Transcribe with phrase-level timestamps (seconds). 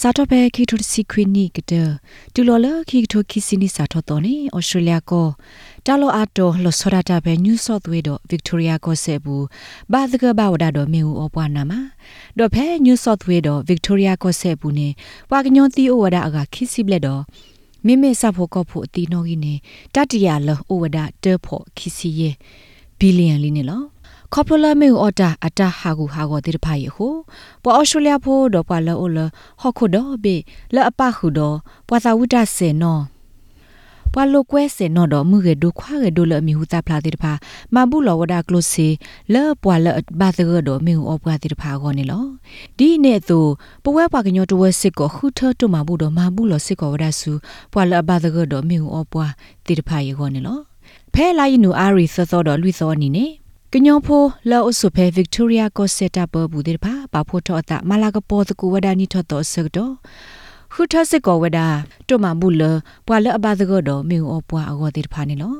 [0.00, 1.88] စာတော့ပဲခိထိုစီခွီနီကတဲ့
[2.34, 5.26] တူလော်လခိထိုခိစီနီစာတော့တော့နေဩစတြေးလျကို
[5.86, 9.44] တာလိုအာတိုလောဆရာတာပဲနယူးဆော့သဝေးတော့ဗစ်တိုးရီယာကိုဆေဘူး
[9.92, 11.80] ဘာဒကဘာဝဒါတော့မေဦးအပွားနာမှာ
[12.38, 14.88] တော့ဖဲနယူးဆော့သဝေးတော့ဗစ်တိုးရီယာကိုဆေဘူးနေ
[15.30, 17.22] ပွာကညွန်တီအိုဝဒါအကခိစီဘလက်တော့
[17.86, 19.54] မိမေစဖို့ကောဖို့အတီနော်ကြီးနေ
[19.94, 22.30] တတရလောအိုဝဒါတဲဖို့ခိစီယေ
[22.98, 23.82] ဘီလီယံလီနေလော
[24.32, 27.14] ခေါပလာမေအော်တာအတာဟာကူဟာကိုတိတဖိုင်ဟို
[27.62, 29.18] ပေါ်အော်စတြေးလျဖို့တော့ပွာလောလ
[29.60, 30.36] ဟော့ခုတော့ဘေ
[30.74, 31.56] လအပခုတော့
[31.88, 33.02] ပွာသာဝိတဆေနော်
[34.12, 37.32] ပွာလိုကွဲဆေနော်တော့မှုရဒုခွာရဒုလမီဟူတာဖလာတိတဖာ
[37.74, 38.88] မဘူးလောဝဒါကလုစီ
[39.32, 39.86] လဲပွာလ
[40.20, 42.24] ဘာသရတော့မီဟူအောပွာတိတဖာကောနေလော
[42.78, 43.38] ဒီနေ့သူ
[43.82, 47.32] ပဝဲပွာကညောတဝဲစစ်ကိုခုထတူမဘူးတော့မဘူးလောစစ်ကိုဝဒါဆူ
[47.72, 49.26] ပွာလဘာသရတော့မီဟူအောပွာ
[49.66, 50.58] တိတဖာရေကောနေလော
[51.14, 53.26] ဖဲလိုက်နူအာရီသသောတော့လွိသောနီနေ
[53.74, 59.92] ကညောဖိုလောအဆုဖဲဗစ်တိုးရီယာကိုစက်တာပဘူးဒီဖာဘာဖို့တော့တာမလာကပေါ်တကူဝဒနီထော့တော့ဆက်တော့
[60.72, 61.58] ခုထစစ်ကောဝဒ
[62.08, 62.62] တိုမဘူးလ
[63.06, 65.54] ပွာလအဘဒကတော့မေအောပွာအဂောတိဖာနေလော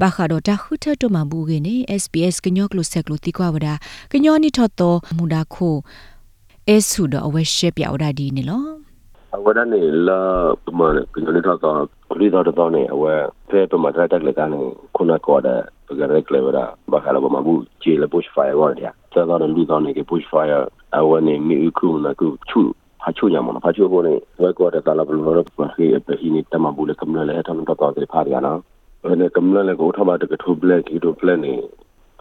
[0.00, 3.68] ဘာခါတော့တခုထတိုမဘူးကနေ SBS ကညောကလုဆက်ကလုတိကွာဝဒ
[4.12, 5.76] ကညောနီထော့တော့မူဒါခို
[6.68, 8.64] အဲဆုတော့အဝဲရှက်ပြောက်ဒါဒီနေလော
[9.36, 10.20] အဝဒနေလာ
[10.64, 11.78] ပမာကညောနီထော့တော့
[12.20, 13.14] ရီတော့တော့နေအဝဲ
[13.48, 14.60] ဖဲပမာတက်တက်လက်ကနေ
[14.96, 19.78] ခုနကောတဲ့ pagare clevera bakala ba mabu che le bush fire wa dia ta da lu da
[19.78, 23.40] ne ke bush fire a wa ne mi ku na ku chu ha chu nya
[23.42, 26.14] mo na ha chu bo ne wa ko da la blu ro pa ke pe
[26.20, 28.58] hi ni ta ma bu le kam le ta ta ta de pha ya na
[29.14, 31.62] ne kam le ko tha ba de ke thu black ki do black ne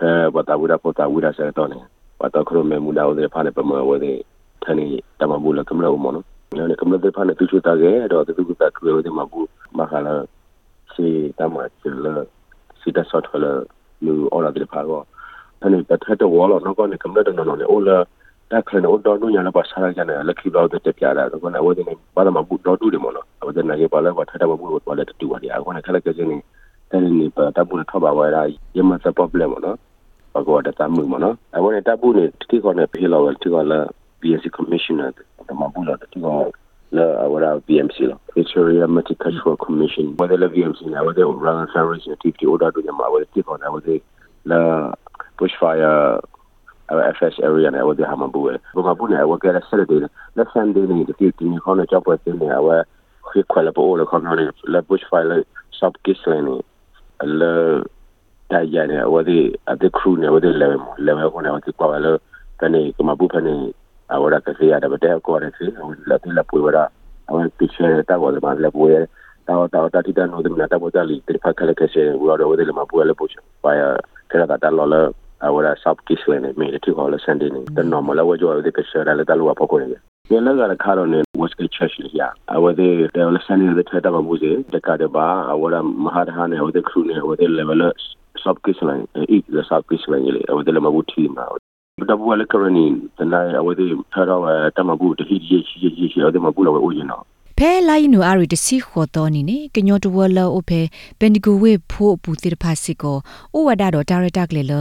[0.06, 1.82] eh ba ta wu da po ta wu da sa to ne
[2.20, 4.22] ba ta khro me mu da o de pha ne pa ma wa de
[4.62, 6.22] ta ni ta ma bu le kam le mo no
[6.54, 9.02] ne kam le de pha ne tu chu ta ge do de tu ta ku
[9.02, 10.14] de ma bu ma kha la
[10.94, 12.28] si ta ma che le
[12.86, 13.46] စီတဆော့ထလ
[14.06, 15.02] လူအော်လာတဲ့ဖာကော
[15.62, 17.98] အဲ့ဒီတထတဲ့ဝါလောနော်ကောနေကမ္ဘာတနော်နော်အိုလာ
[18.52, 28.44] တက်ခလနော်ဒေါ်နူညာလာပါစားရကြတယ်လက်ခိလောက်တဲ့ပြရတာကောနေဝဒနေဘာသာမဘူးဒေါ်တူတယ်မနော်အဝဒနေရပါလဲဘာထတဲ့မဘူးဘာလဲတူပါဒီအကောနေခလကစင်းတယ်နေပါတပူထပါဝါရာ
[28.78, 29.78] ယမသပပလက်မနော်
[30.38, 33.80] အကောတတမှုမနော်အဝနေတပူနေတိကောနေဖေးလောက်တိကောလာ
[34.22, 35.10] BSc commissioner
[35.50, 36.36] တမဘူးလာတိကော
[36.98, 42.76] ለወራብ ቢኤምሲ ነው የሶሪያ መቲ ከሽፎ ኮሚሽን ወደ ለቢኤምሲ ና ወደ ራን ሳሮች ነቲፍቲ ኦዳዱ
[42.88, 43.88] ጀማ ወደ ቲፎ ና ወደ
[44.52, 45.84] ለቡሽፋየ
[46.90, 50.82] FS area na wadi hama buwe buma buna wa gara sere de na san de
[50.86, 52.84] ni de ti ni kono job wa ni wa
[53.34, 56.62] ki kwala bo la kono ni la bushfire sub gisleni
[57.22, 57.82] la
[58.50, 62.20] ta ya ne wadi at the crew ne wadi lewe lewe ko ne wadi kwala
[62.70, 63.74] ne kuma bu ne
[64.08, 65.66] ahora que sí ahora bete ko re sí
[66.06, 66.90] la la puera
[67.28, 69.08] ahora piche ta go de más la puera
[69.46, 71.74] ta ta ta ti ta no de na ta bo ta li te fa kale
[71.76, 73.98] que se wo ro de ma puera le puche vaya
[74.30, 77.64] que la ta lo la ahora sub kisle ne me ti ko la sende ne
[77.76, 79.98] the normal la wo jo de que se la ta lo pa ko ne
[80.30, 82.22] ဒီလကရခါတော့နေ was a church ရ
[82.56, 87.82] အဝဒေတယ်လစနေတဲ့ထတာမဘူးစေတကတဲ့ပါအဝရမဟာဟာနေဝဒေခရုနေဝဒေ level
[88.44, 88.94] sub kisle
[89.32, 90.80] อีก sub kisle လေအဝဒေလ
[91.98, 92.86] မဘူးတီမှာတဘူလည်းကရနီ
[93.18, 93.78] တနာအဝေး
[94.14, 94.42] ထားတော့
[94.78, 97.24] တမဘူးတဟိရရှိရရှိအဒမဘူးလည်းအိုးရင်တော့
[97.58, 100.82] ဖဲလိုက်နူအရီတစီခေါ်တော်နီနေကညောတဝလောအဖဲ
[101.20, 103.18] ပန်ဒီဂိုဝေဖို့ပူတိတဖာစီကို
[103.56, 104.74] ဩဝဒါတော့ဒါရတက်လေလ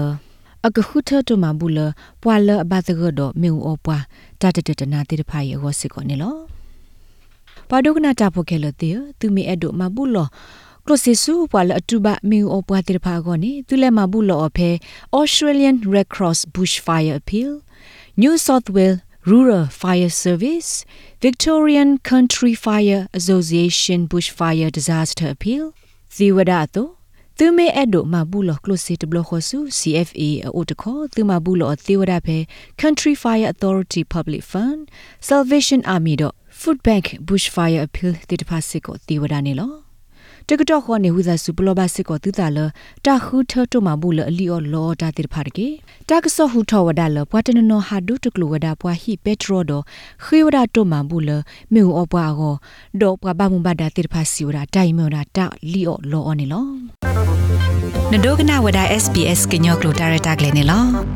[0.67, 1.79] အကခုထတမဘူးလ
[2.23, 4.03] ပွာလအဘသကတော့မေဦးအပွား
[4.41, 6.35] တတတတနာတိတဖာရေဟောစီကိုနေလော
[7.69, 10.29] ပါဒုကနာတာဖို့ခဲလတေသူမီအဲ့ဒိုမဘူးလော
[10.87, 14.71] ကလစီဆူပွာလအတူဘမီအိုပွားတိဖာကောနေသူလဲမဘူးလောအဖဲ
[15.21, 17.53] Australian Red Cross Bushfire Appeal
[18.23, 19.01] New South Wales
[19.31, 20.71] Rural Fire Service
[21.25, 25.65] Victorian Country Fire Association Bushfire Disaster Appeal
[26.15, 26.87] ဇီဝဒတော
[27.39, 32.39] သူမဲအဲ့ဒိုမဘူးလောကလစီတဘလခဆူ CFA အိုတခေါ်သူမဘူးလောသေဝဒဖဲ
[32.83, 34.81] Country Fire Authority Public Fund
[35.29, 39.84] Salvation Army တော့ Food Bank Bushfire Appeal တိတဖာစစ်ကိုသေဝဒနေလော
[40.49, 42.59] တကတော့ခေါနေဟူသာစုပလောဘစစ်ကိုသူတာလ
[43.07, 45.69] တာခူထထမဘူးလအလီအော်လောတာတိဖာတကေ
[46.09, 49.73] တာကဆောဟူထဝဒါလပွားတနနောဟာဒုတကလူဝဒါပွားဟိပက်ထရိုဒ
[50.25, 51.31] ခေဝဒါတိုမဘူးလ
[51.73, 52.55] မေဟူအပွားကို
[53.01, 56.67] ဒေါ်ပွားဘာမူဘာဒါတိဖာစီဝဒါတိုင်မောဒါတာလီအော်လောအော်နေလော
[58.13, 61.14] နဒိုကနာဝဒါ SBS ကညောကလိုတာရတာကလေးနေလော